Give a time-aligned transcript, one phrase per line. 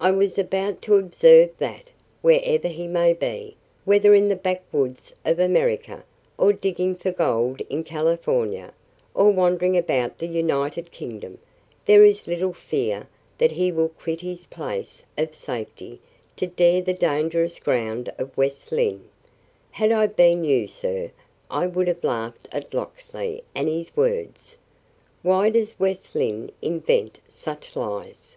[0.00, 5.38] "I was about to observe that, wherever he may be whether in the backwoods of
[5.38, 6.02] America,
[6.36, 8.74] or digging for gold in California,
[9.14, 11.38] or wandering about the United Kingdom
[11.86, 13.06] there is little fear
[13.38, 16.00] that he will quit his place of safety
[16.34, 19.08] to dare the dangerous ground of West Lynne.
[19.70, 21.12] Had I been you, sir,
[21.48, 24.56] I should have laughed at Locksley and his words."
[25.22, 28.36] "Why does West Lynne invent such lies?"